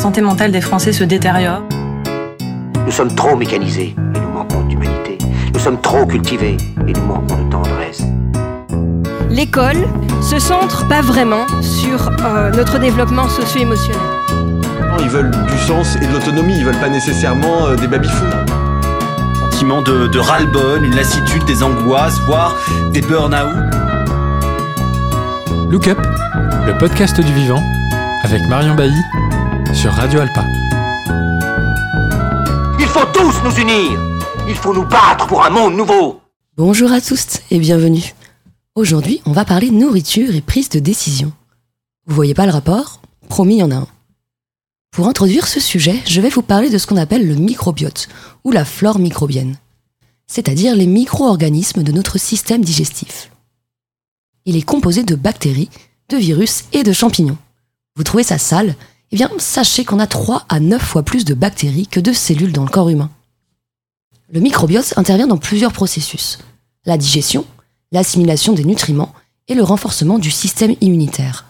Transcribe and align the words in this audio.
santé 0.00 0.22
mentale 0.22 0.50
des 0.50 0.62
Français 0.62 0.94
se 0.94 1.04
détériore. 1.04 1.60
Nous 2.86 2.90
sommes 2.90 3.14
trop 3.14 3.36
mécanisés 3.36 3.94
et 4.14 4.18
nous 4.18 4.30
manquons 4.30 4.62
d'humanité. 4.62 5.18
Nous 5.52 5.60
sommes 5.60 5.78
trop 5.78 6.06
cultivés 6.06 6.56
et 6.88 6.92
nous 6.94 7.04
manquons 7.04 7.44
de 7.44 7.50
tendresse. 7.50 8.02
L'école 9.28 9.76
se 10.22 10.38
centre 10.38 10.88
pas 10.88 11.02
vraiment 11.02 11.44
sur 11.60 12.10
euh, 12.24 12.50
notre 12.50 12.78
développement 12.78 13.28
socio-émotionnel. 13.28 14.00
Ils 15.00 15.10
veulent 15.10 15.30
du 15.30 15.58
sens 15.58 15.96
et 15.96 16.06
de 16.06 16.12
l'autonomie, 16.14 16.54
ils 16.56 16.64
veulent 16.64 16.80
pas 16.80 16.88
nécessairement 16.88 17.66
euh, 17.66 17.76
des 17.76 17.86
baby-fous. 17.86 18.24
Sentiment 19.50 19.82
de, 19.82 20.06
de 20.06 20.18
ras-le-bol, 20.18 20.82
une 20.82 20.96
lassitude, 20.96 21.44
des 21.44 21.62
angoisses, 21.62 22.18
voire 22.26 22.56
des 22.94 23.02
burn-out. 23.02 23.52
Look 25.70 25.88
Up, 25.88 25.98
le 26.66 26.78
podcast 26.78 27.20
du 27.20 27.32
vivant, 27.34 27.62
avec 28.24 28.40
Marion 28.48 28.74
Bailly 28.74 29.02
sur 29.80 29.92
Radio 29.92 30.20
Alpa. 30.20 30.44
Il 32.78 32.86
faut 32.86 33.06
tous 33.14 33.42
nous 33.42 33.56
unir. 33.62 33.98
Il 34.46 34.54
faut 34.54 34.74
nous 34.74 34.84
battre 34.84 35.26
pour 35.26 35.42
un 35.42 35.48
monde 35.48 35.74
nouveau. 35.74 36.20
Bonjour 36.58 36.92
à 36.92 37.00
tous 37.00 37.40
et 37.50 37.58
bienvenue. 37.58 38.14
Aujourd'hui, 38.74 39.22
on 39.24 39.32
va 39.32 39.46
parler 39.46 39.70
nourriture 39.70 40.34
et 40.34 40.42
prise 40.42 40.68
de 40.68 40.80
décision. 40.80 41.32
Vous 42.06 42.14
voyez 42.14 42.34
pas 42.34 42.44
le 42.44 42.52
rapport? 42.52 43.00
Promis, 43.30 43.54
il 43.54 43.60
y 43.60 43.62
en 43.62 43.70
a 43.70 43.76
un. 43.76 43.88
Pour 44.90 45.08
introduire 45.08 45.46
ce 45.46 45.60
sujet, 45.60 45.98
je 46.04 46.20
vais 46.20 46.28
vous 46.28 46.42
parler 46.42 46.68
de 46.68 46.76
ce 46.76 46.86
qu'on 46.86 46.98
appelle 46.98 47.26
le 47.26 47.36
microbiote, 47.36 48.08
ou 48.44 48.50
la 48.52 48.66
flore 48.66 48.98
microbienne, 48.98 49.56
c'est-à-dire 50.26 50.76
les 50.76 50.86
micro-organismes 50.86 51.84
de 51.84 51.92
notre 51.92 52.18
système 52.18 52.62
digestif. 52.62 53.30
Il 54.44 54.58
est 54.58 54.62
composé 54.62 55.04
de 55.04 55.14
bactéries, 55.14 55.70
de 56.10 56.18
virus 56.18 56.64
et 56.74 56.82
de 56.82 56.92
champignons. 56.92 57.38
Vous 57.96 58.04
trouvez 58.04 58.24
ça 58.24 58.36
sale? 58.36 58.74
Eh 59.12 59.16
bien, 59.16 59.30
sachez 59.38 59.84
qu'on 59.84 59.98
a 59.98 60.06
3 60.06 60.44
à 60.48 60.60
9 60.60 60.80
fois 60.80 61.02
plus 61.02 61.24
de 61.24 61.34
bactéries 61.34 61.88
que 61.88 61.98
de 61.98 62.12
cellules 62.12 62.52
dans 62.52 62.64
le 62.64 62.70
corps 62.70 62.90
humain. 62.90 63.10
Le 64.32 64.38
microbiote 64.38 64.94
intervient 64.96 65.26
dans 65.26 65.36
plusieurs 65.36 65.72
processus. 65.72 66.38
La 66.84 66.96
digestion, 66.96 67.44
l'assimilation 67.90 68.52
des 68.52 68.64
nutriments 68.64 69.12
et 69.48 69.54
le 69.54 69.64
renforcement 69.64 70.20
du 70.20 70.30
système 70.30 70.76
immunitaire. 70.80 71.46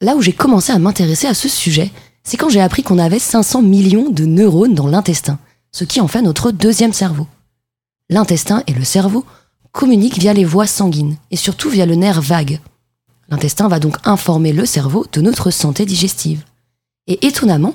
Là 0.00 0.14
où 0.14 0.22
j'ai 0.22 0.32
commencé 0.32 0.72
à 0.72 0.78
m'intéresser 0.78 1.26
à 1.26 1.34
ce 1.34 1.48
sujet, 1.48 1.90
c'est 2.22 2.36
quand 2.36 2.48
j'ai 2.48 2.60
appris 2.60 2.84
qu'on 2.84 2.98
avait 2.98 3.18
500 3.18 3.62
millions 3.62 4.08
de 4.08 4.24
neurones 4.24 4.74
dans 4.74 4.86
l'intestin, 4.86 5.40
ce 5.72 5.84
qui 5.84 6.00
en 6.00 6.06
fait 6.06 6.22
notre 6.22 6.52
deuxième 6.52 6.92
cerveau. 6.92 7.26
L'intestin 8.08 8.62
et 8.68 8.72
le 8.72 8.84
cerveau 8.84 9.24
communiquent 9.72 10.18
via 10.18 10.32
les 10.32 10.44
voies 10.44 10.68
sanguines 10.68 11.16
et 11.32 11.36
surtout 11.36 11.68
via 11.68 11.84
le 11.84 11.96
nerf 11.96 12.20
vague. 12.20 12.60
L'intestin 13.28 13.68
va 13.68 13.80
donc 13.80 13.96
informer 14.04 14.52
le 14.52 14.66
cerveau 14.66 15.06
de 15.12 15.20
notre 15.20 15.50
santé 15.50 15.84
digestive. 15.84 16.44
Et 17.10 17.26
étonnamment, 17.26 17.74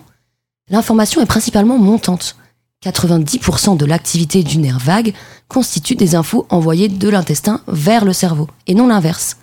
l'information 0.70 1.22
est 1.22 1.26
principalement 1.26 1.78
montante. 1.78 2.38
90% 2.86 3.76
de 3.76 3.86
l'activité 3.86 4.44
du 4.44 4.58
nerf 4.58 4.80
vague 4.80 5.14
constitue 5.50 5.96
des 5.96 6.16
infos 6.16 6.46
envoyées 6.50 6.88
de 6.88 7.10
l'intestin 7.10 7.60
vers 7.68 8.06
le 8.06 8.14
cerveau, 8.14 8.48
et 8.66 8.74
non 8.74 8.88
l'inverse, 8.88 9.36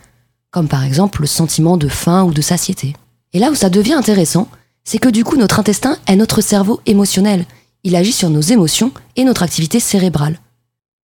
comme 0.51 0.67
par 0.67 0.83
exemple 0.83 1.21
le 1.21 1.27
sentiment 1.27 1.77
de 1.77 1.89
faim 1.89 2.25
ou 2.25 2.33
de 2.33 2.41
satiété. 2.41 2.97
Et 3.35 3.39
là 3.39 3.51
où 3.51 3.55
ça 3.55 3.69
devient 3.69 3.93
intéressant, 3.93 4.49
c'est 4.83 4.99
que 4.99 5.11
du 5.11 5.25
coup 5.25 5.37
notre 5.37 5.61
intestin 5.61 5.99
est 6.07 6.17
notre 6.17 6.41
cerveau 6.41 6.81
émotionnel. 6.87 7.45
Il 7.85 7.95
agit 7.95 8.13
sur 8.13 8.31
nos 8.31 8.41
émotions 8.41 8.93
et 9.17 9.25
notre 9.25 9.43
activité 9.43 9.79
cérébrale. 9.79 10.39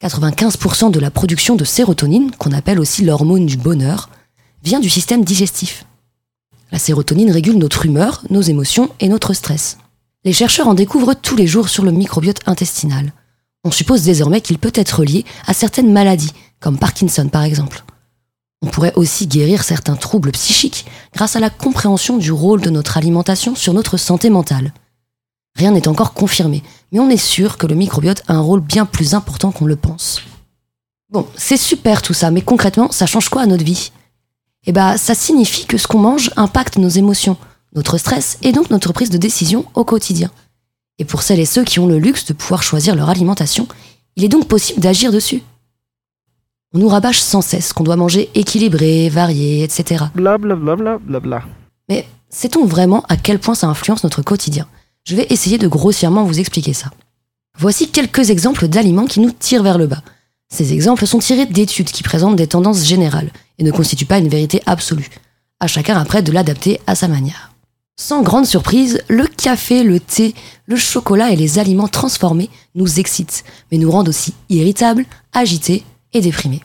95% 0.02 0.90
de 0.90 1.00
la 1.00 1.10
production 1.10 1.56
de 1.56 1.64
sérotonine, 1.64 2.30
qu'on 2.38 2.52
appelle 2.52 2.80
aussi 2.80 3.04
l'hormone 3.04 3.44
du 3.44 3.58
bonheur, 3.58 4.08
vient 4.62 4.80
du 4.80 4.88
système 4.88 5.24
digestif. 5.24 5.84
La 6.70 6.78
sérotonine 6.78 7.30
régule 7.30 7.58
notre 7.58 7.86
humeur, 7.86 8.22
nos 8.30 8.42
émotions 8.42 8.90
et 9.00 9.08
notre 9.08 9.32
stress. 9.32 9.78
Les 10.24 10.32
chercheurs 10.32 10.68
en 10.68 10.74
découvrent 10.74 11.14
tous 11.14 11.36
les 11.36 11.46
jours 11.46 11.68
sur 11.68 11.84
le 11.84 11.92
microbiote 11.92 12.40
intestinal. 12.46 13.12
On 13.64 13.70
suppose 13.70 14.02
désormais 14.02 14.40
qu'il 14.40 14.58
peut 14.58 14.72
être 14.74 15.04
lié 15.04 15.24
à 15.46 15.54
certaines 15.54 15.92
maladies, 15.92 16.32
comme 16.60 16.78
Parkinson 16.78 17.28
par 17.28 17.42
exemple. 17.42 17.84
On 18.60 18.66
pourrait 18.66 18.94
aussi 18.96 19.26
guérir 19.26 19.62
certains 19.62 19.96
troubles 19.96 20.32
psychiques 20.32 20.86
grâce 21.14 21.36
à 21.36 21.40
la 21.40 21.50
compréhension 21.50 22.18
du 22.18 22.32
rôle 22.32 22.60
de 22.60 22.70
notre 22.70 22.96
alimentation 22.96 23.54
sur 23.54 23.72
notre 23.72 23.96
santé 23.96 24.30
mentale. 24.30 24.74
Rien 25.56 25.70
n'est 25.70 25.88
encore 25.88 26.12
confirmé, 26.12 26.62
mais 26.92 27.00
on 27.00 27.10
est 27.10 27.16
sûr 27.16 27.56
que 27.56 27.66
le 27.66 27.74
microbiote 27.74 28.22
a 28.28 28.34
un 28.34 28.40
rôle 28.40 28.60
bien 28.60 28.84
plus 28.84 29.14
important 29.14 29.52
qu'on 29.52 29.66
le 29.66 29.76
pense. 29.76 30.22
Bon, 31.10 31.26
c'est 31.36 31.56
super 31.56 32.02
tout 32.02 32.14
ça, 32.14 32.30
mais 32.30 32.42
concrètement, 32.42 32.92
ça 32.92 33.06
change 33.06 33.28
quoi 33.28 33.42
à 33.42 33.46
notre 33.46 33.64
vie? 33.64 33.90
Eh 34.68 34.72
bah, 34.72 34.98
ça 34.98 35.14
signifie 35.14 35.64
que 35.64 35.78
ce 35.78 35.86
qu'on 35.86 35.98
mange 35.98 36.30
impacte 36.36 36.76
nos 36.76 36.90
émotions, 36.90 37.38
notre 37.74 37.96
stress 37.96 38.36
et 38.42 38.52
donc 38.52 38.68
notre 38.68 38.92
prise 38.92 39.08
de 39.08 39.16
décision 39.16 39.64
au 39.74 39.82
quotidien. 39.82 40.30
Et 40.98 41.06
pour 41.06 41.22
celles 41.22 41.40
et 41.40 41.46
ceux 41.46 41.64
qui 41.64 41.80
ont 41.80 41.86
le 41.86 41.98
luxe 41.98 42.26
de 42.26 42.34
pouvoir 42.34 42.62
choisir 42.62 42.94
leur 42.94 43.08
alimentation, 43.08 43.66
il 44.16 44.24
est 44.24 44.28
donc 44.28 44.46
possible 44.46 44.80
d'agir 44.80 45.10
dessus. 45.10 45.42
On 46.74 46.80
nous 46.80 46.88
rabâche 46.88 47.18
sans 47.18 47.40
cesse 47.40 47.72
qu'on 47.72 47.82
doit 47.82 47.96
manger 47.96 48.28
équilibré, 48.34 49.08
varié, 49.08 49.64
etc. 49.64 50.04
Blablabla. 50.14 50.98
Bla, 50.98 51.20
bla, 51.20 51.42
Mais 51.88 52.06
sait-on 52.28 52.66
vraiment 52.66 53.04
à 53.08 53.16
quel 53.16 53.38
point 53.38 53.54
ça 53.54 53.68
influence 53.68 54.04
notre 54.04 54.20
quotidien? 54.20 54.66
Je 55.04 55.16
vais 55.16 55.28
essayer 55.30 55.56
de 55.56 55.66
grossièrement 55.66 56.24
vous 56.24 56.40
expliquer 56.40 56.74
ça. 56.74 56.90
Voici 57.56 57.88
quelques 57.88 58.28
exemples 58.28 58.68
d'aliments 58.68 59.06
qui 59.06 59.20
nous 59.20 59.30
tirent 59.30 59.62
vers 59.62 59.78
le 59.78 59.86
bas. 59.86 60.02
Ces 60.50 60.74
exemples 60.74 61.06
sont 61.06 61.20
tirés 61.20 61.46
d'études 61.46 61.90
qui 61.90 62.02
présentent 62.02 62.36
des 62.36 62.48
tendances 62.48 62.84
générales 62.84 63.30
et 63.58 63.64
ne 63.64 63.70
constituent 63.70 64.06
pas 64.06 64.18
une 64.18 64.28
vérité 64.28 64.62
absolue. 64.66 65.10
À 65.60 65.66
chacun 65.66 65.98
après 65.98 66.22
de 66.22 66.32
l'adapter 66.32 66.80
à 66.86 66.94
sa 66.94 67.08
manière. 67.08 67.52
Sans 68.00 68.22
grande 68.22 68.46
surprise, 68.46 69.02
le 69.08 69.26
café, 69.26 69.82
le 69.82 69.98
thé, 69.98 70.34
le 70.66 70.76
chocolat 70.76 71.32
et 71.32 71.36
les 71.36 71.58
aliments 71.58 71.88
transformés 71.88 72.48
nous 72.76 73.00
excitent, 73.00 73.44
mais 73.70 73.78
nous 73.78 73.90
rendent 73.90 74.08
aussi 74.08 74.34
irritables, 74.48 75.04
agités 75.32 75.84
et 76.12 76.20
déprimés. 76.20 76.62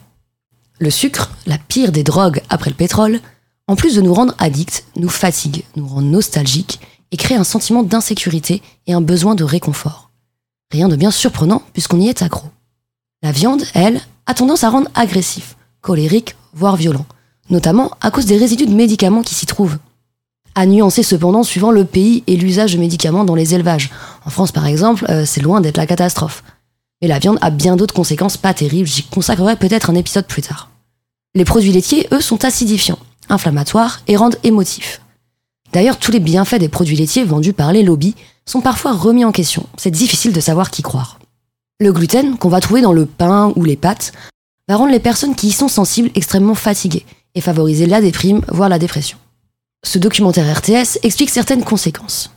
Le 0.78 0.92
sucre, 0.92 1.32
la 1.48 1.58
pire 1.58 1.92
des 1.92 2.04
drogues 2.04 2.42
après 2.50 2.70
le 2.70 2.76
pétrole, 2.76 3.20
en 3.68 3.76
plus 3.76 3.96
de 3.96 4.02
nous 4.02 4.14
rendre 4.14 4.36
addicts, 4.38 4.86
nous 4.96 5.10
fatigue, 5.10 5.64
nous 5.76 5.88
rend 5.88 6.02
nostalgiques 6.02 6.80
et 7.12 7.18
crée 7.18 7.36
un 7.36 7.44
sentiment 7.44 7.82
d'insécurité 7.82 8.62
et 8.86 8.94
un 8.94 9.02
besoin 9.02 9.34
de 9.34 9.44
réconfort. 9.44 10.12
Rien 10.72 10.88
de 10.88 10.96
bien 10.96 11.12
surprenant 11.12 11.64
puisqu'on 11.74 12.00
y 12.00 12.10
est 12.10 12.22
accro. 12.22 12.48
La 13.24 13.32
viande, 13.32 13.64
elle, 13.74 14.02
a 14.26 14.34
tendance 14.34 14.64
à 14.64 14.70
rendre 14.70 14.90
agressif, 14.94 15.56
colérique, 15.82 16.36
voire 16.54 16.76
violent, 16.76 17.06
notamment 17.50 17.92
à 18.02 18.12
cause 18.12 18.26
des 18.26 18.38
résidus 18.38 18.66
de 18.66 18.74
médicaments 18.74 19.22
qui 19.22 19.36
s'y 19.36 19.46
trouvent. 19.46 19.78
À 20.56 20.66
nuancer 20.66 21.04
cependant 21.04 21.44
suivant 21.44 21.72
le 21.72 21.86
pays 21.86 22.24
et 22.28 22.36
l'usage 22.36 22.74
de 22.74 22.80
médicaments 22.80 23.26
dans 23.26 23.36
les 23.36 23.56
élevages. 23.56 23.90
En 24.26 24.30
France 24.30 24.52
par 24.52 24.68
exemple, 24.68 25.06
euh, 25.10 25.26
c'est 25.26 25.42
loin 25.42 25.62
d'être 25.62 25.78
la 25.78 25.88
catastrophe. 25.88 26.44
Mais 27.02 27.08
la 27.08 27.20
viande 27.20 27.40
a 27.42 27.50
bien 27.50 27.76
d'autres 27.76 27.94
conséquences 27.94 28.38
pas 28.38 28.54
terribles, 28.54 28.88
j'y 28.88 29.04
consacrerai 29.04 29.56
peut-être 29.56 29.90
un 29.90 29.96
épisode 29.96 30.28
plus 30.28 30.42
tard. 30.42 30.70
Les 31.36 31.46
produits 31.46 31.72
laitiers, 31.72 32.08
eux, 32.12 32.22
sont 32.22 32.46
acidifiants, 32.46 33.00
inflammatoires 33.30 34.02
et 34.08 34.16
rendent 34.16 34.38
émotifs. 34.44 35.02
D'ailleurs, 35.74 35.98
tous 35.98 36.12
les 36.12 36.20
bienfaits 36.20 36.60
des 36.60 36.70
produits 36.70 36.96
laitiers 36.96 37.24
vendus 37.24 37.54
par 37.54 37.74
les 37.74 37.82
lobbies 37.82 38.16
sont 38.46 38.62
parfois 38.62 38.94
remis 38.94 39.26
en 39.26 39.32
question. 39.32 39.66
C'est 39.76 39.90
difficile 39.90 40.32
de 40.32 40.40
savoir 40.40 40.70
qui 40.70 40.84
croire. 40.84 41.18
Le 41.80 41.92
gluten, 41.92 42.38
qu'on 42.38 42.50
va 42.50 42.60
trouver 42.60 42.82
dans 42.82 42.94
le 42.94 43.08
pain 43.08 43.52
ou 43.56 43.64
les 43.64 43.76
pâtes, 43.76 44.14
va 44.70 44.78
rendre 44.78 44.92
les 44.92 45.00
personnes 45.00 45.36
qui 45.36 45.48
y 45.48 45.52
sont 45.52 45.68
sensibles 45.68 46.10
extrêmement 46.16 46.56
fatiguées 46.56 47.06
et 47.36 47.42
favoriser 47.42 47.86
la 47.86 48.00
déprime, 48.00 48.42
voire 48.48 48.70
la 48.70 48.80
dépression. 48.80 49.18
Ce 49.86 49.98
documentaire 49.98 50.46
RTS 50.58 51.00
explique 51.04 51.30
certaines 51.30 51.64
conséquences. 51.64 52.32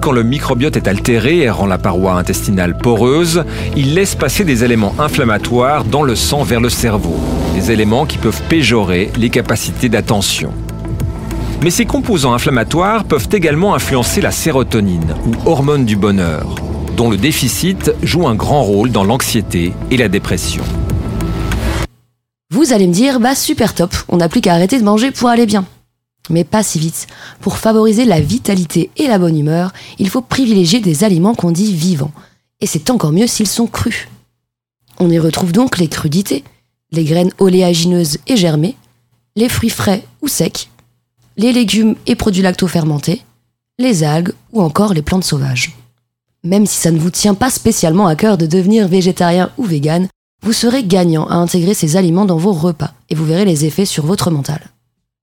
Quand 0.00 0.12
le 0.12 0.22
microbiote 0.22 0.76
est 0.76 0.88
altéré 0.88 1.38
et 1.38 1.50
rend 1.50 1.66
la 1.66 1.78
paroi 1.78 2.14
intestinale 2.14 2.76
poreuse, 2.76 3.44
il 3.76 3.94
laisse 3.94 4.14
passer 4.14 4.44
des 4.44 4.64
éléments 4.64 4.94
inflammatoires 4.98 5.84
dans 5.84 6.02
le 6.02 6.14
sang 6.14 6.44
vers 6.44 6.60
le 6.60 6.70
cerveau, 6.70 7.16
des 7.54 7.72
éléments 7.72 8.06
qui 8.06 8.18
peuvent 8.18 8.42
péjorer 8.48 9.10
les 9.16 9.30
capacités 9.30 9.88
d'attention. 9.88 10.52
Mais 11.62 11.70
ces 11.70 11.84
composants 11.84 12.32
inflammatoires 12.32 13.04
peuvent 13.04 13.28
également 13.32 13.74
influencer 13.74 14.20
la 14.20 14.32
sérotonine, 14.32 15.14
ou 15.26 15.48
hormone 15.48 15.84
du 15.84 15.96
bonheur, 15.96 16.54
dont 16.96 17.10
le 17.10 17.16
déficit 17.16 17.92
joue 18.02 18.26
un 18.26 18.34
grand 18.34 18.62
rôle 18.62 18.90
dans 18.90 19.04
l'anxiété 19.04 19.72
et 19.90 19.96
la 19.96 20.08
dépression. 20.08 20.64
Vous 22.52 22.74
allez 22.74 22.86
me 22.86 22.92
dire, 22.92 23.18
bah 23.18 23.34
super 23.34 23.74
top, 23.74 23.94
on 24.10 24.18
n'a 24.18 24.28
plus 24.28 24.42
qu'à 24.42 24.52
arrêter 24.52 24.78
de 24.78 24.84
manger 24.84 25.10
pour 25.10 25.30
aller 25.30 25.46
bien. 25.46 25.64
Mais 26.28 26.44
pas 26.44 26.62
si 26.62 26.78
vite. 26.78 27.06
Pour 27.40 27.56
favoriser 27.56 28.04
la 28.04 28.20
vitalité 28.20 28.90
et 28.98 29.06
la 29.06 29.18
bonne 29.18 29.38
humeur, 29.38 29.72
il 29.98 30.10
faut 30.10 30.20
privilégier 30.20 30.78
des 30.78 31.02
aliments 31.02 31.34
qu'on 31.34 31.50
dit 31.50 31.72
vivants. 31.72 32.12
Et 32.60 32.66
c'est 32.66 32.90
encore 32.90 33.12
mieux 33.12 33.26
s'ils 33.26 33.48
sont 33.48 33.66
crus. 33.66 34.06
On 34.98 35.08
y 35.08 35.18
retrouve 35.18 35.52
donc 35.52 35.78
les 35.78 35.88
crudités, 35.88 36.44
les 36.90 37.04
graines 37.04 37.32
oléagineuses 37.38 38.18
et 38.26 38.36
germées, 38.36 38.76
les 39.34 39.48
fruits 39.48 39.70
frais 39.70 40.04
ou 40.20 40.28
secs, 40.28 40.68
les 41.38 41.54
légumes 41.54 41.94
et 42.06 42.16
produits 42.16 42.42
lacto-fermentés, 42.42 43.22
les 43.78 44.04
algues 44.04 44.34
ou 44.52 44.60
encore 44.60 44.92
les 44.92 45.00
plantes 45.00 45.24
sauvages. 45.24 45.74
Même 46.44 46.66
si 46.66 46.76
ça 46.76 46.90
ne 46.90 46.98
vous 46.98 47.08
tient 47.08 47.34
pas 47.34 47.48
spécialement 47.48 48.08
à 48.08 48.14
cœur 48.14 48.36
de 48.36 48.44
devenir 48.44 48.88
végétarien 48.88 49.50
ou 49.56 49.64
vegan, 49.64 50.06
vous 50.42 50.52
serez 50.52 50.82
gagnant 50.82 51.26
à 51.28 51.36
intégrer 51.36 51.74
ces 51.74 51.96
aliments 51.96 52.24
dans 52.24 52.36
vos 52.36 52.52
repas 52.52 52.92
et 53.08 53.14
vous 53.14 53.24
verrez 53.24 53.44
les 53.44 53.64
effets 53.64 53.86
sur 53.86 54.04
votre 54.04 54.30
mental. 54.30 54.60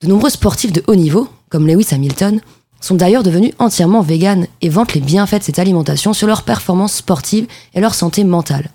De 0.01 0.07
nombreux 0.07 0.29
sportifs 0.29 0.71
de 0.71 0.83
haut 0.87 0.95
niveau, 0.95 1.27
comme 1.49 1.67
Lewis 1.67 1.87
Hamilton, 1.91 2.39
sont 2.79 2.95
d'ailleurs 2.95 3.23
devenus 3.23 3.53
entièrement 3.59 4.01
véganes 4.01 4.47
et 4.61 4.69
vantent 4.69 4.93
les 4.93 5.01
bienfaits 5.01 5.39
de 5.39 5.43
cette 5.43 5.59
alimentation 5.59 6.13
sur 6.13 6.27
leur 6.27 6.43
performance 6.43 6.93
sportive 6.95 7.47
et 7.73 7.81
leur 7.81 7.93
santé 7.93 8.23
mentale. 8.23 8.69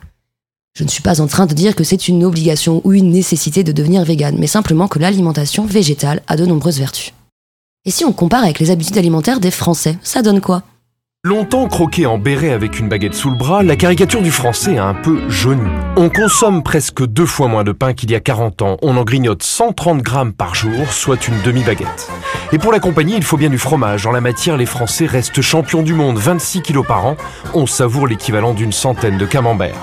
Je 0.76 0.85
ne 0.85 0.88
suis 0.88 1.02
pas 1.02 1.23
en 1.23 1.26
train 1.26 1.46
de 1.46 1.55
dire 1.55 1.75
que 1.75 1.85
c'est 1.85 2.08
une 2.08 2.25
obligation 2.25 2.82
ou 2.85 2.93
une 2.93 3.11
nécessité 3.11 3.64
de 3.64 3.73
devenir 3.73 4.05
végane, 4.05 4.37
mais 4.38 4.46
simplement 4.46 4.88
que 4.88 4.99
l'alimentation 4.99 5.64
végétale 5.64 6.23
a 6.26 6.37
de 6.37 6.44
nombreuses 6.44 6.79
vertus. 6.79 7.14
Et 7.87 7.91
si 7.91 8.05
on 8.05 8.12
compare 8.12 8.43
avec 8.43 8.58
les 8.58 8.70
habitudes 8.70 8.99
alimentaires 8.99 9.41
des 9.41 9.50
Français, 9.50 9.96
ça 10.02 10.20
donne 10.20 10.41
quoi? 10.41 10.62
Longtemps 11.26 11.68
croqué 11.68 12.04
en 12.04 12.18
béret 12.18 12.50
avec 12.50 12.78
une 12.78 12.90
baguette 12.90 13.14
sous 13.14 13.30
le 13.30 13.36
bras, 13.38 13.62
la 13.62 13.76
caricature 13.76 14.20
du 14.20 14.30
français 14.30 14.76
a 14.76 14.84
un 14.84 14.92
peu 14.92 15.22
jauni. 15.30 15.70
On 15.96 16.10
consomme 16.10 16.62
presque 16.62 17.02
deux 17.02 17.24
fois 17.24 17.48
moins 17.48 17.64
de 17.64 17.72
pain 17.72 17.94
qu'il 17.94 18.10
y 18.10 18.14
a 18.14 18.20
40 18.20 18.60
ans. 18.60 18.76
On 18.82 18.98
en 18.98 19.04
grignote 19.04 19.42
130 19.42 20.02
grammes 20.02 20.34
par 20.34 20.54
jour, 20.54 20.92
soit 20.92 21.26
une 21.26 21.40
demi-baguette. 21.40 22.10
Et 22.52 22.58
pour 22.58 22.72
la 22.72 22.78
compagnie, 22.78 23.14
il 23.16 23.24
faut 23.24 23.38
bien 23.38 23.48
du 23.48 23.56
fromage. 23.56 24.06
En 24.06 24.12
la 24.12 24.20
matière, 24.20 24.58
les 24.58 24.66
Français 24.66 25.06
restent 25.06 25.40
champions 25.40 25.82
du 25.82 25.94
monde, 25.94 26.18
26 26.18 26.60
kilos 26.60 26.86
par 26.86 27.06
an. 27.06 27.16
On 27.54 27.64
savoure 27.64 28.06
l'équivalent 28.06 28.52
d'une 28.52 28.72
centaine 28.72 29.16
de 29.16 29.24
camemberts. 29.24 29.80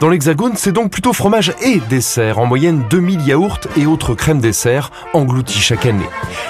Dans 0.00 0.10
l'Hexagone, 0.10 0.52
c'est 0.56 0.72
donc 0.72 0.90
plutôt 0.90 1.14
fromage 1.14 1.54
et 1.62 1.80
dessert, 1.88 2.38
en 2.38 2.44
moyenne 2.44 2.84
2000 2.90 3.26
yaourts 3.26 3.60
et 3.78 3.86
autres 3.86 4.14
crèmes 4.14 4.40
dessert 4.40 4.90
engloutis 5.14 5.60
chaque 5.60 5.86
année. 5.86 6.04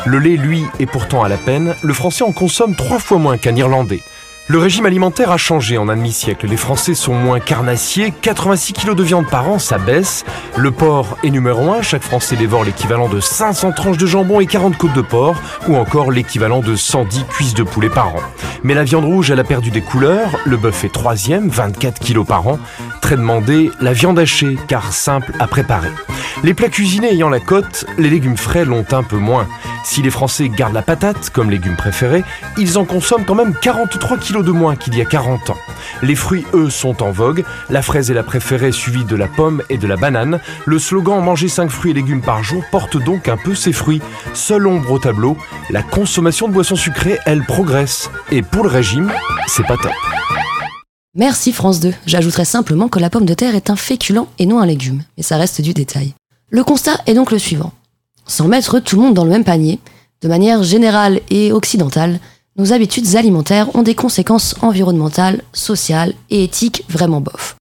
Le 0.06 0.18
lait, 0.18 0.36
lui, 0.36 0.64
est 0.80 0.86
pourtant 0.86 1.22
à 1.22 1.28
la 1.28 1.36
peine. 1.36 1.76
Le 1.84 1.94
Français 1.94 2.24
en 2.24 2.32
consomme 2.32 2.74
trois 2.74 2.98
fois 2.98 3.18
moins 3.18 3.38
qu'un 3.38 3.54
Irlandais. 3.54 4.00
Le 4.46 4.58
régime 4.58 4.84
alimentaire 4.84 5.30
a 5.30 5.38
changé 5.38 5.78
en 5.78 5.88
un 5.88 5.96
demi-siècle. 5.96 6.46
Les 6.46 6.58
Français 6.58 6.92
sont 6.92 7.14
moins 7.14 7.40
carnassiers. 7.40 8.12
86 8.20 8.74
kilos 8.74 8.94
de 8.94 9.02
viande 9.02 9.26
par 9.26 9.48
an, 9.48 9.58
ça 9.58 9.78
baisse. 9.78 10.22
Le 10.58 10.70
porc 10.70 11.16
est 11.24 11.30
numéro 11.30 11.72
1. 11.72 11.80
Chaque 11.80 12.02
Français 12.02 12.36
dévore 12.36 12.62
l'équivalent 12.62 13.08
de 13.08 13.20
500 13.20 13.72
tranches 13.72 13.96
de 13.96 14.04
jambon 14.04 14.40
et 14.40 14.46
40 14.46 14.76
côtes 14.76 14.92
de 14.92 15.00
porc, 15.00 15.36
ou 15.66 15.76
encore 15.76 16.10
l'équivalent 16.10 16.60
de 16.60 16.76
110 16.76 17.24
cuisses 17.24 17.54
de 17.54 17.62
poulet 17.62 17.88
par 17.88 18.08
an. 18.08 18.20
Mais 18.62 18.74
la 18.74 18.84
viande 18.84 19.06
rouge, 19.06 19.30
elle 19.30 19.40
a 19.40 19.44
perdu 19.44 19.70
des 19.70 19.80
couleurs. 19.80 20.38
Le 20.44 20.58
bœuf 20.58 20.84
est 20.84 20.92
troisième, 20.92 21.48
24 21.48 21.98
kilos 21.98 22.26
par 22.26 22.46
an. 22.46 22.58
Très 23.04 23.18
demandé, 23.18 23.70
la 23.82 23.92
viande 23.92 24.18
hachée, 24.18 24.56
car 24.66 24.94
simple 24.94 25.32
à 25.38 25.46
préparer. 25.46 25.90
Les 26.42 26.54
plats 26.54 26.70
cuisinés 26.70 27.12
ayant 27.12 27.28
la 27.28 27.38
cote, 27.38 27.84
les 27.98 28.08
légumes 28.08 28.38
frais 28.38 28.64
l'ont 28.64 28.86
un 28.92 29.02
peu 29.02 29.18
moins. 29.18 29.46
Si 29.84 30.00
les 30.00 30.08
Français 30.08 30.48
gardent 30.48 30.72
la 30.72 30.80
patate 30.80 31.28
comme 31.28 31.50
légume 31.50 31.76
préféré, 31.76 32.24
ils 32.56 32.78
en 32.78 32.86
consomment 32.86 33.26
quand 33.26 33.34
même 33.34 33.52
43 33.60 34.16
kilos 34.16 34.42
de 34.42 34.52
moins 34.52 34.74
qu'il 34.74 34.96
y 34.96 35.02
a 35.02 35.04
40 35.04 35.50
ans. 35.50 35.56
Les 36.00 36.14
fruits, 36.14 36.46
eux, 36.54 36.70
sont 36.70 37.02
en 37.02 37.10
vogue. 37.10 37.44
La 37.68 37.82
fraise 37.82 38.10
est 38.10 38.14
la 38.14 38.22
préférée, 38.22 38.72
suivie 38.72 39.04
de 39.04 39.16
la 39.16 39.28
pomme 39.28 39.60
et 39.68 39.76
de 39.76 39.86
la 39.86 39.96
banane. 39.96 40.40
Le 40.64 40.78
slogan 40.78 41.22
Manger 41.22 41.48
5 41.48 41.68
fruits 41.68 41.90
et 41.90 41.94
légumes 41.94 42.22
par 42.22 42.42
jour 42.42 42.64
porte 42.70 42.96
donc 42.96 43.28
un 43.28 43.36
peu 43.36 43.54
ses 43.54 43.74
fruits. 43.74 44.00
Seule 44.32 44.66
ombre 44.66 44.92
au 44.92 44.98
tableau, 44.98 45.36
la 45.68 45.82
consommation 45.82 46.48
de 46.48 46.54
boissons 46.54 46.74
sucrées, 46.74 47.18
elle 47.26 47.44
progresse. 47.44 48.10
Et 48.30 48.40
pour 48.40 48.64
le 48.64 48.70
régime, 48.70 49.12
c'est 49.46 49.66
pas 49.66 49.76
top. 49.76 49.92
Merci 51.16 51.52
France 51.52 51.78
2. 51.78 51.94
J'ajouterais 52.06 52.44
simplement 52.44 52.88
que 52.88 52.98
la 52.98 53.08
pomme 53.08 53.24
de 53.24 53.34
terre 53.34 53.54
est 53.54 53.70
un 53.70 53.76
féculent 53.76 54.26
et 54.40 54.46
non 54.46 54.58
un 54.58 54.66
légume. 54.66 55.04
Mais 55.16 55.22
ça 55.22 55.36
reste 55.36 55.60
du 55.60 55.72
détail. 55.72 56.12
Le 56.50 56.64
constat 56.64 57.00
est 57.06 57.14
donc 57.14 57.30
le 57.30 57.38
suivant. 57.38 57.72
Sans 58.26 58.48
mettre 58.48 58.80
tout 58.80 58.96
le 58.96 59.02
monde 59.02 59.14
dans 59.14 59.24
le 59.24 59.30
même 59.30 59.44
panier, 59.44 59.78
de 60.22 60.28
manière 60.28 60.64
générale 60.64 61.20
et 61.30 61.52
occidentale, 61.52 62.18
nos 62.56 62.72
habitudes 62.72 63.14
alimentaires 63.14 63.74
ont 63.76 63.82
des 63.82 63.94
conséquences 63.94 64.56
environnementales, 64.60 65.42
sociales 65.52 66.14
et 66.30 66.42
éthiques 66.42 66.84
vraiment 66.88 67.20
bof. 67.20 67.54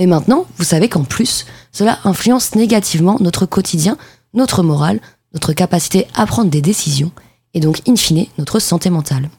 Mais 0.00 0.06
maintenant, 0.06 0.44
vous 0.56 0.64
savez 0.64 0.88
qu'en 0.88 1.04
plus, 1.04 1.46
cela 1.70 2.00
influence 2.02 2.56
négativement 2.56 3.18
notre 3.20 3.46
quotidien, 3.46 3.96
notre 4.34 4.64
morale, 4.64 5.00
notre 5.32 5.52
capacité 5.52 6.08
à 6.16 6.26
prendre 6.26 6.50
des 6.50 6.62
décisions, 6.62 7.12
et 7.54 7.60
donc 7.60 7.82
in 7.88 7.94
fine 7.94 8.26
notre 8.36 8.58
santé 8.58 8.90
mentale. 8.90 9.30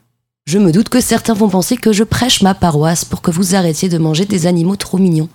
Je 0.48 0.60
me 0.60 0.72
doute 0.72 0.88
que 0.88 1.02
certains 1.02 1.34
vont 1.34 1.50
penser 1.50 1.76
que 1.76 1.92
je 1.92 2.06
prêche 2.06 2.42
ma 2.42 2.54
paroisse 2.54 3.04
pour 3.04 3.22
que 3.22 3.32
vous 3.32 3.56
arrêtiez 3.56 3.90
de 3.90 3.98
manger 3.98 4.24
des 4.24 4.48
animaux 4.48 4.78
trop 4.78 4.98
mignons. 4.98 5.28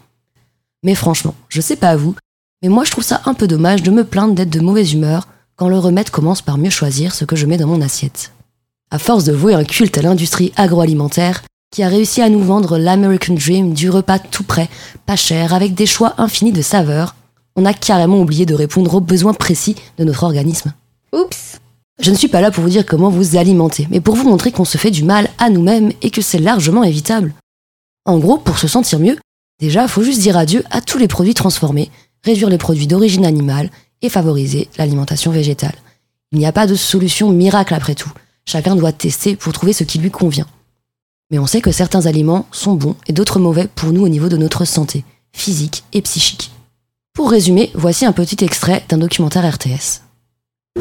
Mais 0.82 0.94
franchement, 0.94 1.34
je 1.50 1.60
sais 1.60 1.76
pas 1.76 1.96
vous, 1.96 2.14
mais 2.62 2.70
moi 2.70 2.84
je 2.84 2.92
trouve 2.92 3.04
ça 3.04 3.20
un 3.26 3.34
peu 3.34 3.46
dommage 3.46 3.82
de 3.82 3.90
me 3.90 4.04
plaindre 4.04 4.34
d'être 4.34 4.48
de 4.48 4.60
mauvaise 4.60 4.94
humeur 4.94 5.28
quand 5.56 5.68
le 5.68 5.78
remède 5.78 6.08
commence 6.08 6.40
par 6.40 6.56
mieux 6.56 6.70
choisir 6.70 7.14
ce 7.14 7.26
que 7.26 7.36
je 7.36 7.44
mets 7.44 7.58
dans 7.58 7.66
mon 7.66 7.82
assiette. 7.82 8.32
À 8.90 8.98
force 8.98 9.24
de 9.24 9.34
vouer 9.34 9.52
un 9.52 9.64
culte 9.64 9.98
à 9.98 10.02
l'industrie 10.02 10.50
agroalimentaire, 10.56 11.42
qui 11.70 11.82
a 11.82 11.88
réussi 11.88 12.22
à 12.22 12.30
nous 12.30 12.42
vendre 12.42 12.78
l'American 12.78 13.34
Dream 13.34 13.74
du 13.74 13.90
repas 13.90 14.18
tout 14.18 14.44
prêt, 14.44 14.70
pas 15.04 15.16
cher, 15.16 15.52
avec 15.52 15.74
des 15.74 15.84
choix 15.84 16.14
infinis 16.16 16.52
de 16.52 16.62
saveurs, 16.62 17.16
on 17.54 17.66
a 17.66 17.74
carrément 17.74 18.22
oublié 18.22 18.46
de 18.46 18.54
répondre 18.54 18.94
aux 18.94 19.00
besoins 19.00 19.34
précis 19.34 19.76
de 19.98 20.04
notre 20.04 20.22
organisme. 20.22 20.72
Oups 21.12 21.58
Je 22.02 22.10
ne 22.10 22.16
suis 22.16 22.26
pas 22.26 22.40
là 22.40 22.50
pour 22.50 22.64
vous 22.64 22.70
dire 22.70 22.84
comment 22.84 23.10
vous 23.10 23.36
alimenter, 23.36 23.86
mais 23.88 24.00
pour 24.00 24.16
vous 24.16 24.28
montrer 24.28 24.50
qu'on 24.50 24.64
se 24.64 24.76
fait 24.76 24.90
du 24.90 25.04
mal 25.04 25.28
à 25.38 25.50
nous-mêmes 25.50 25.92
et 26.02 26.10
que 26.10 26.20
c'est 26.20 26.40
largement 26.40 26.82
évitable. 26.82 27.32
En 28.04 28.18
gros, 28.18 28.38
pour 28.38 28.58
se 28.58 28.66
sentir 28.66 28.98
mieux, 28.98 29.16
déjà, 29.60 29.86
faut 29.86 30.02
juste 30.02 30.20
dire 30.20 30.36
adieu 30.36 30.64
à 30.70 30.80
tous 30.80 30.98
les 30.98 31.06
produits 31.06 31.32
transformés, 31.32 31.92
réduire 32.24 32.50
les 32.50 32.58
produits 32.58 32.88
d'origine 32.88 33.24
animale 33.24 33.70
et 34.02 34.08
favoriser 34.08 34.68
l'alimentation 34.78 35.30
végétale. 35.30 35.76
Il 36.32 36.40
n'y 36.40 36.46
a 36.46 36.50
pas 36.50 36.66
de 36.66 36.74
solution 36.74 37.30
miracle 37.30 37.72
après 37.72 37.94
tout. 37.94 38.10
Chacun 38.46 38.74
doit 38.74 38.90
tester 38.90 39.36
pour 39.36 39.52
trouver 39.52 39.72
ce 39.72 39.84
qui 39.84 40.00
lui 40.00 40.10
convient. 40.10 40.48
Mais 41.30 41.38
on 41.38 41.46
sait 41.46 41.60
que 41.60 41.70
certains 41.70 42.06
aliments 42.06 42.46
sont 42.50 42.74
bons 42.74 42.96
et 43.06 43.12
d'autres 43.12 43.38
mauvais 43.38 43.68
pour 43.72 43.92
nous 43.92 44.02
au 44.02 44.08
niveau 44.08 44.28
de 44.28 44.36
notre 44.36 44.64
santé, 44.64 45.04
physique 45.32 45.84
et 45.92 46.02
psychique. 46.02 46.50
Pour 47.14 47.30
résumer, 47.30 47.70
voici 47.74 48.06
un 48.06 48.12
petit 48.12 48.44
extrait 48.44 48.84
d'un 48.88 48.98
documentaire 48.98 49.48
RTS. 49.48 50.00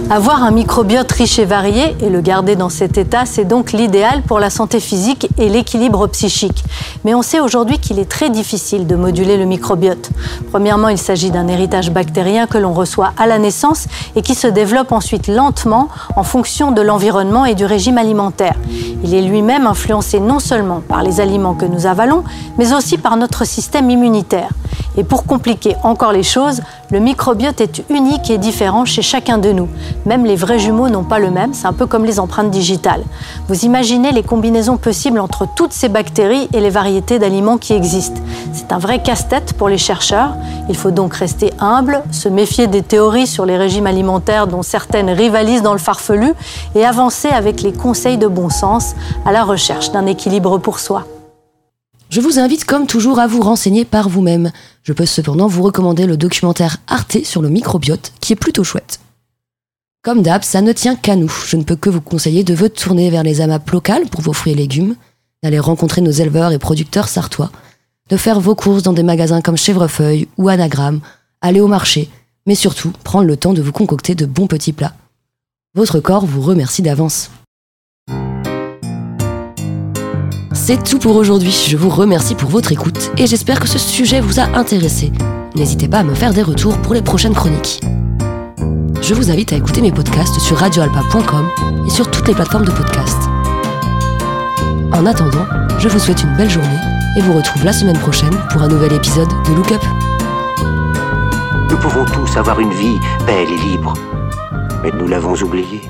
Avoir 0.10 0.44
un 0.44 0.52
microbiote 0.52 1.10
riche 1.12 1.40
et 1.40 1.46
varié 1.46 1.96
et 2.02 2.10
le 2.10 2.20
garder 2.20 2.58
dans 2.58 2.68
cet 2.68 2.98
état, 2.98 3.26
c'est 3.26 3.46
donc 3.46 3.72
l'idéal 3.72 4.22
pour 4.24 4.40
la 4.40 4.50
santé 4.50 4.82
physique 4.82 5.30
et 5.38 5.48
l'équilibre 5.48 6.06
psychique. 6.08 6.66
Mais 7.06 7.14
on 7.14 7.22
sait 7.22 7.40
aujourd'hui 7.40 7.78
qu'il 7.78 7.98
est 7.98 8.10
très 8.10 8.30
difficile 8.30 8.88
de 8.88 8.96
moduler 8.98 9.38
le 9.38 9.46
microbiote. 9.46 10.10
Premièrement, 10.50 10.90
il 10.90 10.98
s'agit 10.98 11.32
d'un 11.32 11.48
héritage 11.48 11.92
bactérien 11.92 12.46
que 12.46 12.58
l'on 12.58 12.74
reçoit 12.74 13.14
à 13.18 13.26
la 13.26 13.38
naissance 13.38 13.88
et 14.18 14.22
qui 14.22 14.36
se 14.36 14.48
développe 14.48 14.92
ensuite 14.92 15.28
lentement 15.28 15.88
en 16.18 16.24
fonction 16.24 16.72
de 16.72 16.82
l'environnement 16.82 17.46
et 17.46 17.56
du 17.56 17.64
régime 17.64 17.98
alimentaire. 17.98 18.56
Il 19.04 19.14
est 19.14 19.22
lui-même 19.22 19.66
influencé 19.66 20.20
non 20.20 20.40
seulement 20.40 20.82
par 20.82 21.04
les 21.04 21.22
aliments 21.22 21.54
que 21.54 21.66
nous 21.66 21.86
avalons, 21.86 22.26
mais 22.58 22.74
aussi 22.74 22.98
par 22.98 23.16
notre 23.16 23.46
système 23.46 23.90
immunitaire. 23.90 24.50
Et 24.98 25.06
pour 25.06 25.26
compliquer 25.26 25.76
encore 25.84 26.12
les 26.12 26.24
choses, 26.24 26.62
le 26.92 27.00
microbiote 27.00 27.62
est 27.62 27.84
unique 27.90 28.30
et 28.30 28.38
différent 28.38 28.84
chez 28.84 29.02
chacun 29.02 29.38
de 29.38 29.52
nous. 29.52 29.70
Même 30.06 30.26
les 30.26 30.36
vrais 30.36 30.60
jumeaux 30.60 30.90
n'ont 30.90 31.04
pas 31.04 31.20
le 31.20 31.32
même, 31.32 31.54
c'est 31.54 31.68
un 31.68 31.74
peu 31.74 31.86
comme 31.86 32.04
les 32.04 32.20
empreintes 32.20 32.52
digitales. 32.52 33.04
Vous 33.48 33.66
imaginez 33.66 34.12
les 34.12 34.24
combinaisons 34.24 34.78
possibles 34.78 35.20
entre 35.20 35.48
toutes 35.56 35.74
ces 35.74 35.88
bactéries 35.88 36.50
et 36.54 36.60
les 36.60 36.70
variétés 36.70 37.18
d'aliments 37.18 37.58
qui 37.58 37.74
existent. 37.74 38.22
C'est 38.54 38.74
un 38.74 38.78
vrai 38.78 39.02
casse-tête 39.02 39.54
pour 39.54 39.70
les 39.70 39.78
chercheurs. 39.78 40.36
Il 40.68 40.76
faut 40.76 40.92
donc 40.92 41.14
rester 41.14 41.52
humble, 41.60 42.04
se 42.12 42.28
méfier 42.28 42.68
des 42.68 42.82
théories 42.82 43.28
sur 43.28 43.46
les 43.46 43.58
régimes 43.58 43.88
alimentaires 43.88 44.48
dont 44.48 44.64
certaines 44.64 45.10
rivalisent 45.10 45.64
dans 45.64 45.74
le 45.74 45.80
farfelu 45.80 46.34
et 46.76 46.86
avancer 46.86 47.30
avec 47.30 47.62
les 47.62 47.72
conseils 47.72 48.18
de 48.18 48.28
bon 48.28 48.50
sens 48.50 48.96
à 49.26 49.32
la 49.32 49.44
recherche 49.44 49.92
d'un 49.92 50.06
équilibre 50.06 50.58
pour 50.58 50.80
soi. 50.80 51.06
Je 52.12 52.20
vous 52.20 52.40
invite 52.40 52.66
comme 52.66 52.88
toujours 52.88 53.20
à 53.20 53.28
vous 53.28 53.40
renseigner 53.40 53.86
par 53.86 54.10
vous-même. 54.10 54.52
Je 54.84 54.92
peux 54.92 55.06
cependant 55.06 55.48
vous 55.48 55.64
recommander 55.64 56.06
le 56.06 56.18
documentaire 56.18 56.76
Arte 56.88 57.24
sur 57.24 57.42
le 57.42 57.48
microbiote, 57.48 58.12
qui 58.20 58.34
est 58.34 58.36
plutôt 58.36 58.66
chouette. 58.66 59.00
Comme 60.04 60.22
d'hab, 60.22 60.44
ça 60.44 60.62
ne 60.62 60.74
tient 60.74 60.98
qu'à 60.98 61.16
nous. 61.16 61.32
Je 61.48 61.56
ne 61.56 61.64
peux 61.64 61.78
que 61.78 61.90
vous 61.90 62.02
conseiller 62.02 62.44
de 62.44 62.54
vous 62.54 62.68
tourner 62.68 63.10
vers 63.10 63.24
les 63.24 63.40
AMAP 63.40 63.70
locales 63.70 64.10
pour 64.10 64.20
vos 64.20 64.34
fruits 64.34 64.52
et 64.52 64.56
légumes, 64.56 64.98
d'aller 65.42 65.60
rencontrer 65.60 66.02
nos 66.02 66.12
éleveurs 66.12 66.52
et 66.52 66.60
producteurs 66.60 67.08
sartois, 67.08 67.50
de 68.10 68.18
faire 68.18 68.42
vos 68.42 68.56
courses 68.56 68.84
dans 68.84 68.92
des 68.92 69.04
magasins 69.04 69.42
comme 69.42 69.56
Chèvrefeuille 69.56 70.28
ou 70.38 70.50
Anagramme, 70.50 71.00
aller 71.40 71.62
au 71.62 71.68
marché, 71.68 72.10
mais 72.46 72.56
surtout 72.56 72.92
prendre 73.06 73.26
le 73.26 73.38
temps 73.38 73.54
de 73.54 73.62
vous 73.62 73.72
concocter 73.72 74.16
de 74.16 74.26
bons 74.26 74.48
petits 74.48 74.74
plats. 74.74 74.96
Votre 75.76 76.02
corps 76.02 76.26
vous 76.26 76.42
remercie 76.42 76.82
d'avance. 76.82 77.32
C'est 80.72 80.84
tout 80.86 81.00
pour 81.00 81.18
aujourd'hui. 81.18 81.52
Je 81.52 81.76
vous 81.76 81.90
remercie 81.90 82.34
pour 82.34 82.50
votre 82.50 82.72
écoute 82.72 83.12
et 83.18 83.28
j'espère 83.28 83.60
que 83.60 83.68
ce 83.68 83.78
sujet 83.78 84.22
vous 84.22 84.40
a 84.40 84.44
intéressé. 84.58 85.12
N'hésitez 85.54 85.90
pas 85.90 85.98
à 85.98 86.04
me 86.06 86.14
faire 86.14 86.32
des 86.32 86.44
retours 86.44 86.78
pour 86.78 86.94
les 86.94 87.02
prochaines 87.02 87.34
chroniques. 87.34 87.82
Je 89.02 89.14
vous 89.14 89.30
invite 89.30 89.52
à 89.52 89.58
écouter 89.58 89.82
mes 89.82 89.92
podcasts 89.92 90.40
sur 90.40 90.56
radioalpa.com 90.56 91.50
et 91.86 91.90
sur 91.90 92.10
toutes 92.10 92.26
les 92.30 92.34
plateformes 92.34 92.64
de 92.64 92.72
podcast. 92.72 93.18
En 94.94 95.06
attendant, 95.06 95.46
je 95.78 95.90
vous 95.90 96.00
souhaite 96.00 96.24
une 96.24 96.38
belle 96.38 96.50
journée 96.50 96.80
et 97.18 97.22
vous 97.22 97.34
retrouve 97.34 97.66
la 97.66 97.74
semaine 97.74 97.98
prochaine 97.98 98.38
pour 98.50 98.62
un 98.62 98.70
nouvel 98.70 98.94
épisode 98.94 99.28
de 99.28 99.54
Look 99.54 99.74
Up. 99.74 99.84
Nous 101.70 101.78
pouvons 101.80 102.06
tous 102.06 102.38
avoir 102.38 102.62
une 102.62 102.72
vie 102.72 102.98
belle 103.28 103.50
et 103.50 103.72
libre, 103.72 103.94
mais 104.82 104.92
nous 104.98 105.10
l'avons 105.10 105.36
oubliée. 105.36 105.82